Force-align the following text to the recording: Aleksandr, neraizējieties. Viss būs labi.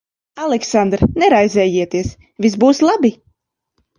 Aleksandr, 0.43 1.03
neraizējieties. 1.23 2.09
Viss 2.45 2.57
būs 2.63 2.83
labi. 2.89 3.15